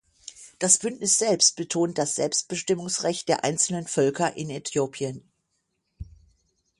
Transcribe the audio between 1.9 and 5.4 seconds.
das Selbstbestimmungsrecht der einzelnen Völker in Äthiopien.